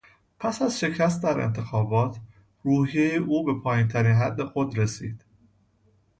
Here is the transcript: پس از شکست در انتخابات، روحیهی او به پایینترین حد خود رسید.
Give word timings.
پس 0.39 0.61
از 0.61 0.79
شکست 0.79 1.23
در 1.23 1.41
انتخابات، 1.41 2.17
روحیهی 2.63 3.15
او 3.17 3.43
به 3.45 3.53
پایینترین 3.59 4.11
حد 4.15 4.43
خود 4.43 4.77
رسید. 4.77 5.25